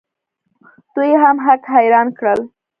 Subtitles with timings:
[0.95, 2.39] دوی هم هک حیران کړل.